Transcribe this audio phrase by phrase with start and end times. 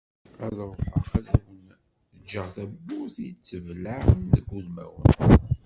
[0.45, 5.05] Ad ruḥeγ ad awen-ğğeγ tawwurt i yettblaԑen deg udemawen.